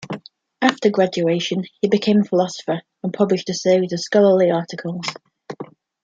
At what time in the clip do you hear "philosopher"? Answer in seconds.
2.23-2.81